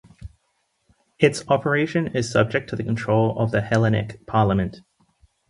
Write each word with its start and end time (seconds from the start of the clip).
Its 1.19 1.47
operation 1.47 2.07
is 2.15 2.27
subject 2.31 2.67
to 2.67 2.75
the 2.75 2.83
control 2.83 3.37
of 3.37 3.51
the 3.51 3.61
Hellenic 3.61 4.25
Parliament. 4.25 4.81